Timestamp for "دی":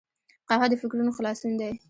1.61-1.71